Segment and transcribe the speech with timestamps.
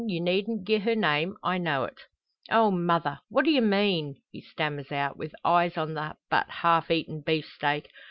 [0.07, 1.35] You needn't gi'e her name.
[1.43, 1.99] I know it."
[2.49, 3.19] "Oh, mother!
[3.29, 7.87] what d'ye mean?" he stammers out, with eyes on the but half eaten beefsteak.